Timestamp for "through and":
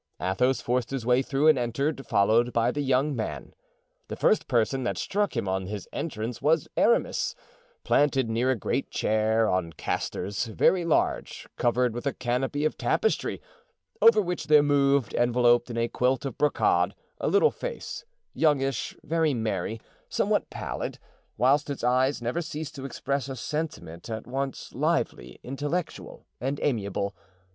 1.21-1.59